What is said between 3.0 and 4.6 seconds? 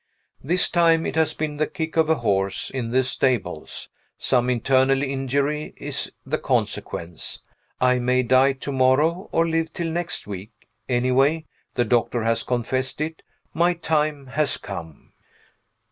stables. Some